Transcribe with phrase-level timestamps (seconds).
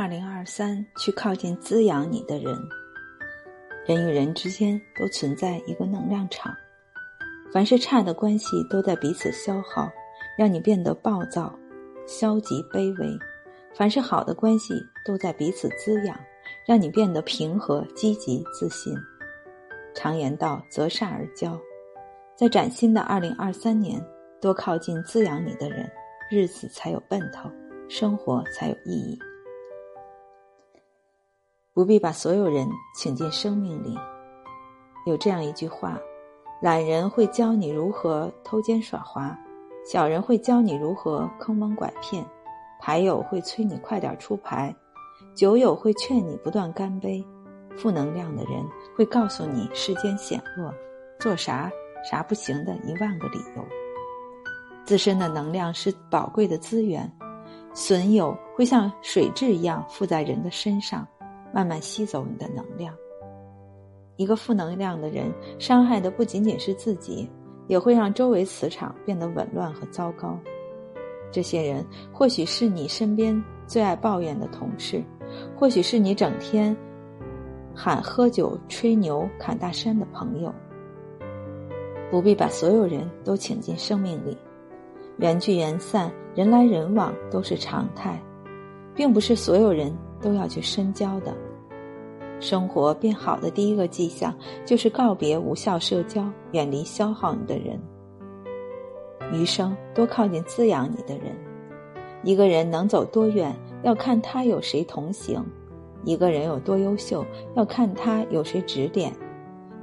[0.00, 2.58] 二零二三，去靠近滋养你的人。
[3.84, 6.56] 人与人之间都存在一个能量场，
[7.52, 9.92] 凡是差的关系都在彼此消耗，
[10.38, 11.54] 让你变得暴躁、
[12.06, 13.14] 消极、卑微；
[13.74, 14.72] 凡是好的关系
[15.04, 16.18] 都在彼此滋养，
[16.66, 18.96] 让你变得平和、积极、自信。
[19.94, 21.60] 常言道：“择善而交。”
[22.34, 24.02] 在崭新的二零二三年，
[24.40, 25.86] 多靠近滋养你的人，
[26.30, 27.50] 日子才有奔头，
[27.86, 29.18] 生活才有意义。
[31.72, 33.96] 不必把所有人请进生命里。
[35.06, 35.98] 有这样一句话：
[36.60, 39.38] 懒人会教你如何偷奸耍滑，
[39.86, 42.24] 小人会教你如何坑蒙拐骗，
[42.80, 44.74] 牌友会催你快点出牌，
[45.32, 47.24] 酒友会劝你不断干杯，
[47.76, 50.74] 负能量的人会告诉你世间险恶，
[51.20, 51.70] 做啥
[52.10, 53.64] 啥不行的一万个理由。
[54.84, 57.10] 自身的能量是宝贵的资源，
[57.72, 61.06] 损友会像水蛭一样附在人的身上。
[61.52, 62.94] 慢慢吸走你的能量。
[64.16, 67.28] 一个负能量的人，伤害的不仅仅是自己，
[67.66, 70.38] 也会让周围磁场变得紊乱和糟糕。
[71.32, 75.02] 这些人或许是你身边最爱抱怨的同事，
[75.56, 76.76] 或许是你整天
[77.74, 80.52] 喊喝酒、吹牛、侃大山的朋友。
[82.10, 84.36] 不必把所有人都请进生命里，
[85.18, 88.20] 缘聚缘散，人来人往都是常态，
[88.94, 89.96] 并不是所有人。
[90.20, 91.34] 都要去深交的，
[92.40, 97.80] 生活变好的第一个迹象就是告别无效社交，远离消耗你的人。
[99.32, 101.36] 余生多靠近滋养你的人。
[102.22, 105.42] 一个人能走多远，要看他有谁同行；
[106.04, 107.24] 一个人有多优秀，
[107.54, 109.10] 要看他有谁指点；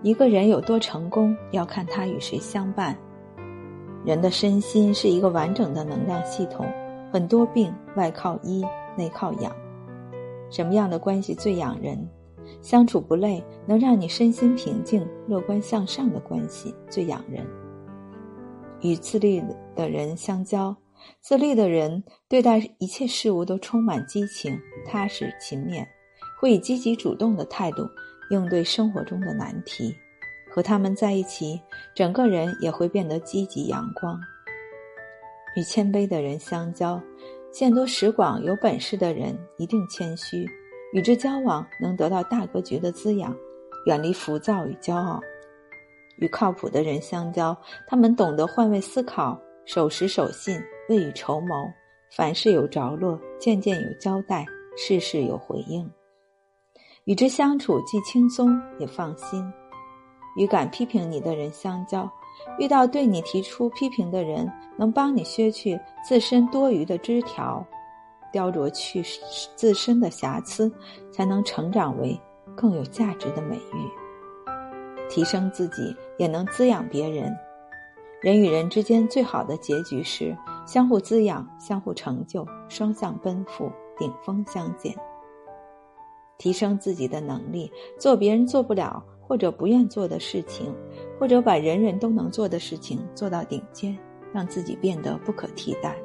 [0.04, 2.96] 一个人有多成功，要看他与谁相伴。
[4.06, 6.66] 人的身心是一个完整的能量系统，
[7.12, 8.64] 很多病外靠医，
[8.96, 9.52] 内靠养。
[10.50, 12.08] 什么样的关系最养人？
[12.62, 17.45] 相处不累，能让你身心平静、乐观向上的关系最养人。
[18.82, 19.44] 与自律
[19.76, 20.76] 的人相交，
[21.20, 25.86] 自律的人对待一切事物都充满激情、踏实、勤勉，
[26.39, 27.88] 会以积极主动的态度
[28.30, 29.93] 应对生活中的难题。
[30.49, 31.60] 和他们在一起，
[31.93, 34.20] 整个人也会变得积极阳光。
[35.55, 37.02] 与谦卑的人相交。
[37.58, 40.45] 见多识广、有本事的人一定谦虚，
[40.94, 43.36] 与之交往能得到大格局的滋养，
[43.88, 45.20] 远离浮躁与骄傲。
[46.20, 47.58] 与靠谱的人相交，
[47.88, 51.67] 他们懂得换位思考，守时守信，未雨绸缪，
[52.16, 54.46] 凡事有着落，件件有交代，
[54.78, 55.90] 事事有回应。
[57.06, 59.44] 与之相处既轻松也放心。
[60.38, 62.08] 与敢批评你的人相交。
[62.59, 67.65] 遇到对你提出批评的人，能帮你削去自身多余的枝条，
[68.31, 69.03] 雕琢去
[69.55, 70.71] 自身的瑕疵，
[71.11, 72.20] 才能成长为
[72.55, 75.09] 更有价值的美玉。
[75.09, 77.36] 提升自己，也能滋养别人。
[78.21, 84.95] 人与人之间最好的结局是相互滋养、相互成就、双向奔赴、顶峰相见。
[86.37, 89.04] 提升自己的能力，做别人做不了。
[89.30, 90.73] 或者不愿做的事情，
[91.20, 93.98] 或者把人人都能做的事情做到顶尖，
[94.33, 95.95] 让自己变得不可替代。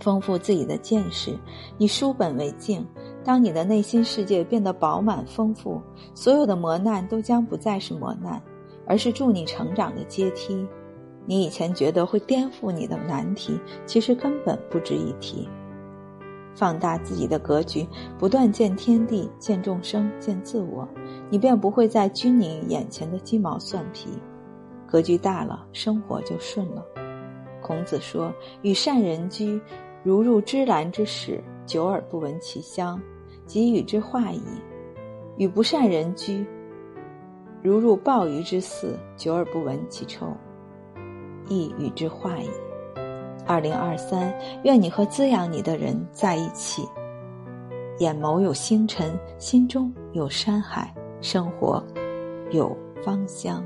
[0.00, 1.36] 丰富自己的见识，
[1.78, 2.86] 以书本为镜。
[3.24, 5.80] 当你的内心世界变得饱满丰富，
[6.14, 8.40] 所有的磨难都将不再是磨难，
[8.86, 10.64] 而是助你成长的阶梯。
[11.24, 15.48] 你以前觉得会颠覆你的难题，其实根本不值一提。
[16.56, 17.86] 放大自己的格局，
[18.18, 20.88] 不断见天地、见众生、见自我，
[21.28, 24.08] 你便不会再拘泥于眼前的鸡毛蒜皮。
[24.86, 26.82] 格局大了，生活就顺了。
[27.60, 29.60] 孔子说：“与善人居，
[30.02, 32.98] 如入芝兰之室，久而不闻其香，
[33.44, 34.40] 即与之化矣；
[35.36, 36.46] 与不善人居，
[37.62, 40.26] 如入鲍鱼之肆，久而不闻其臭，
[41.48, 42.48] 亦与之化矣。”
[43.46, 44.34] 二零二三，
[44.64, 46.86] 愿你和滋养你的人在一起。
[47.98, 51.82] 眼眸有星辰，心中有山海，生活
[52.50, 53.64] 有芳香。